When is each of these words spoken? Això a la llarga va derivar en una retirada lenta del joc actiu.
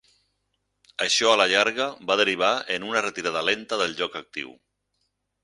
Això 1.05 1.29
a 1.33 1.39
la 1.41 1.45
llarga 1.51 1.87
va 2.13 2.17
derivar 2.21 2.49
en 2.77 2.87
una 2.89 3.05
retirada 3.07 3.45
lenta 3.51 3.81
del 3.83 3.95
joc 4.01 4.19
actiu. 4.25 4.57